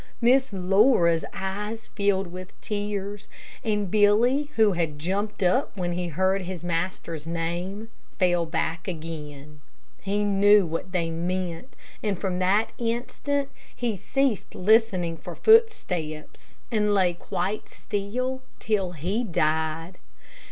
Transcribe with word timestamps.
Miss 0.19 0.51
Laura's 0.51 1.23
eyes 1.31 1.85
filled 1.93 2.25
with 2.31 2.59
tears, 2.59 3.29
and 3.63 3.91
Billy, 3.91 4.49
who 4.55 4.71
had 4.71 4.97
jumped 4.97 5.43
up 5.43 5.77
when 5.77 5.91
he 5.91 6.07
heard 6.07 6.41
his 6.41 6.63
master's 6.63 7.27
name, 7.27 7.91
fell 8.17 8.47
back 8.47 8.87
again. 8.87 9.61
He 10.01 10.23
knew 10.23 10.65
what 10.65 10.91
they 10.91 11.11
meant, 11.11 11.75
and 12.01 12.17
from 12.17 12.39
that 12.39 12.71
instant 12.79 13.49
he 13.75 13.95
ceased 13.95 14.55
listening 14.55 15.17
for 15.17 15.35
footsteps, 15.35 16.57
and 16.71 16.95
lay 16.95 17.13
quite 17.13 17.69
still 17.69 18.41
till 18.59 18.93
he 18.93 19.23
died. 19.23 19.99